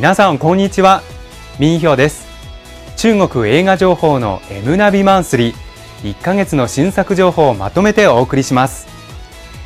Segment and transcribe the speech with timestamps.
[0.00, 1.02] 皆さんこんにちは。
[1.58, 2.26] 民票です。
[2.96, 6.14] 中国映画情報の M ナビマンスリー。
[6.14, 8.88] 1ヶ月の新作情報をまとめてお送りします。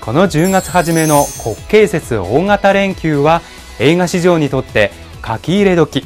[0.00, 3.40] この10月初めの国慶節大型連休は
[3.78, 4.90] 映画市場にとって
[5.24, 6.04] 書き入れ時。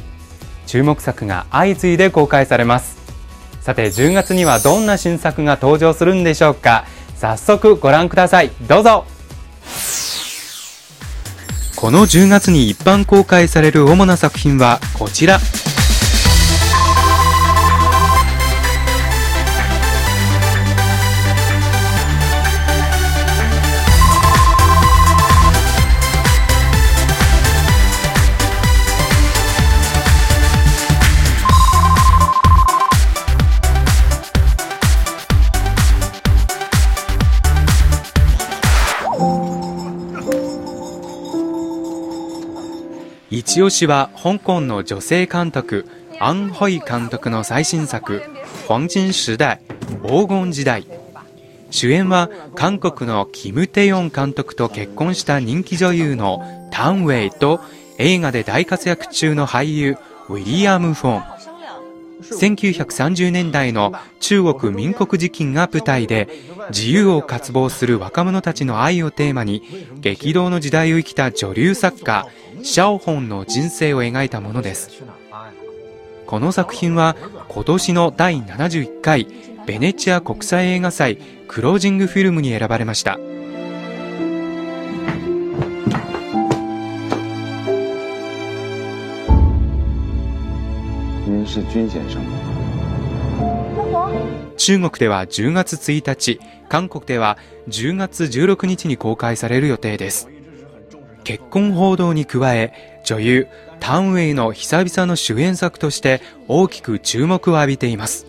[0.67, 2.99] 注目作が相次いで公開されます。
[3.59, 6.85] さて10月にはどんな新作が登場するんでしょうか。
[7.15, 8.51] 早速ご覧ください。
[8.67, 9.03] どうぞ。
[11.81, 15.39] この10月に一般公開される主な作品はこちら。
[43.51, 45.85] チオシは香港の女性監督
[46.21, 48.23] アン・ホイ監督の最新作
[48.69, 49.59] 「黄金時代
[50.07, 50.87] 黄金時代」
[51.69, 57.59] 主演は韓国のキム・テヨン監督と結婚した人気女優のタン・ウェイと
[57.97, 59.97] 映画で大活躍中の俳優
[60.29, 61.40] ウィリアム・フォン。
[62.21, 66.29] 1930年代の中国民国時期が舞台で
[66.69, 69.63] 自由を渇望する若者たちの愛をテーマに
[69.99, 72.27] 激動の時代を生きた女流作家
[72.63, 75.03] シャオホンの人生を描いたものです。
[76.27, 77.15] この作品は
[77.49, 79.27] 今年の第71回
[79.65, 83.19] ベネチア国際映画祭クロージングフィルムに選ばれました。
[94.57, 100.29] 中国では10月1日韓国では10月16日に公開される予定です。
[101.23, 103.47] 結婚報道に加え女優
[103.79, 108.25] タンウェイの久々の主演作として大きく注目を浴びています。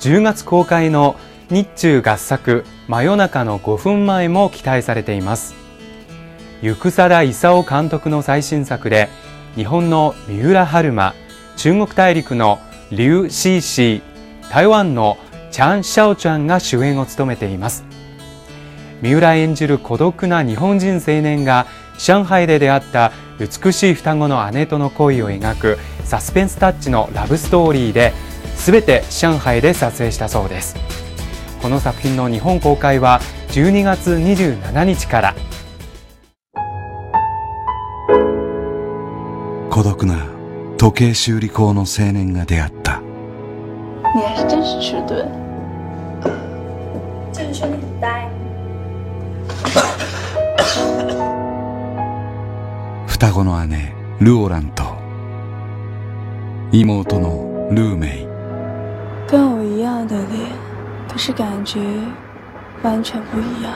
[0.00, 1.16] 10月公開の
[1.50, 5.63] 日中合作真夜中の5分前も期待されています
[6.72, 9.10] 生貞勲監督の最新作で
[9.54, 11.14] 日本の三浦春馬
[11.56, 12.58] 中国大陸の
[12.90, 15.18] 劉シーシー台湾の
[15.50, 17.84] チャン・シャオちゃんが主演を務めています。
[19.02, 21.66] 三浦演じる孤独な日本人青年が
[21.98, 28.14] 上海で出会った美しい双子の姉との恋を描くサスペンスタッチのラブストーリーで
[28.56, 30.76] 全て上海で撮影したそうです。
[31.60, 35.34] この作品の日本公開は12月27日から。
[39.74, 40.28] 孤独な
[40.78, 43.02] 時計修理工の青年が出会った。
[44.14, 45.28] 你还是真是迟钝
[47.32, 48.30] 就是说你很呆。
[53.08, 54.84] 双子の姉ルオランと
[56.70, 58.28] 妹のルーメイ。
[59.26, 60.52] 跟我一样的脸
[61.08, 61.80] 可是感觉
[62.84, 63.72] 完全不一样。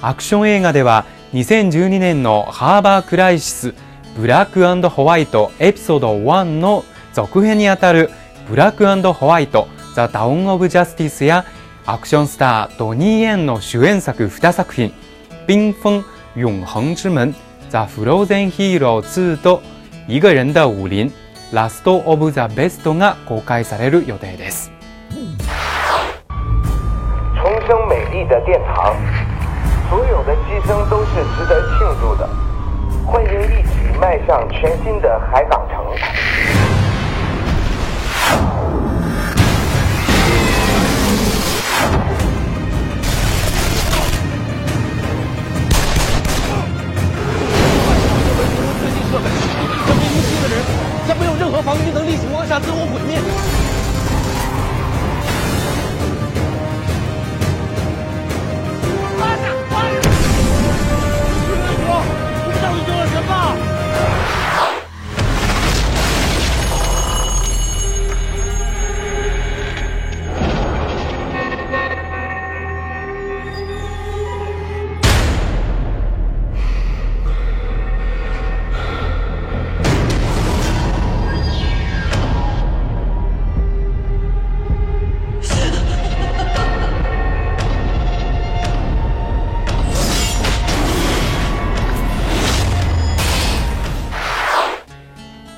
[0.00, 1.04] アクション映画では
[1.34, 3.74] 2012年のハーバークライシス
[4.18, 8.10] ブラックホワイトエピソード1の続編にあたる
[8.48, 11.44] ブラックホワイトザ・ダウン・オブ・ジャスティスや
[11.86, 14.92] アクションスタードニー・エンの主演作2作品
[15.46, 17.32] 「冰封永恒之門」
[17.70, 19.62] 「ザ・フローゼン・ヒーロー2」と
[20.08, 21.14] 「一个人的武林」
[21.54, 24.72] 「ラスト・オブ・ザ・ベスト」が公開される予定です。
[25.12, 25.14] 重
[27.68, 28.96] 生美丽的殿堂。
[29.88, 32.47] 所有的牺牲都是值得庆祝的。
[33.10, 35.78] 欢迎一起迈向全新的海港城。
[50.42, 50.62] 的人，
[51.08, 53.47] 在没有任何防御能力情况下自我毁灭。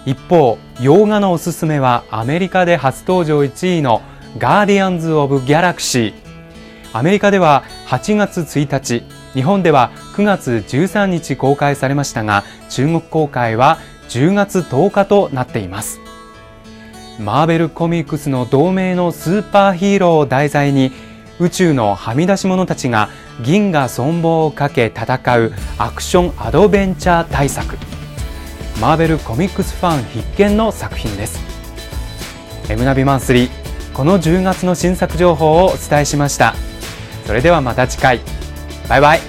[0.07, 4.03] 一方洋画のおすすめはアメリカで初登場1位の
[4.39, 6.15] 「ガーディアンズ・オブ・ギャラクシー」
[6.93, 9.05] アメリカでは8月1日
[9.35, 16.01] 日本では9月13日公開されましたが中国公開は10月10日となっています。
[17.21, 20.91] マーベルコミックスの同名のスーパーヒーローを題材に
[21.39, 23.11] 宇宙のはみ出し者たちが
[23.43, 27.77] 銀河存亡をかけ戦うアクションアドベンチャー大作。
[28.81, 31.39] マーベルコミックスファン必見の作品です
[32.71, 33.51] M ナビマンスリー
[33.93, 36.55] この10月の新作情報をお伝えしました
[37.27, 38.21] それではまた次回
[38.89, 39.21] バイバイ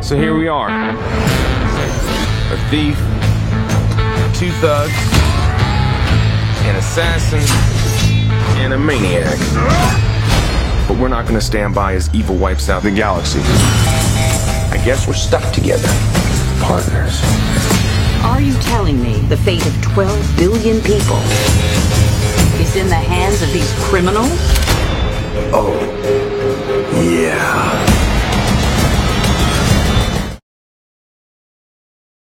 [0.00, 0.70] So here we are.
[0.70, 2.96] A thief,
[4.32, 4.94] two thugs,
[6.64, 7.42] an assassin,
[8.62, 9.36] and a maniac.
[10.88, 13.40] But we're not gonna stand by as evil wipes out the galaxy.
[14.78, 15.88] I guess we're stuck together.
[16.60, 17.20] Partners.
[18.22, 21.18] Are you telling me the fate of 12 billion people
[22.60, 24.30] is in the hands of these criminals?
[25.52, 25.74] Oh,
[27.02, 27.97] yeah.